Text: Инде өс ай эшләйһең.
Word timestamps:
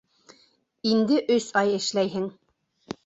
Инде 0.93 1.19
өс 1.35 1.49
ай 1.63 1.77
эшләйһең. 1.81 2.27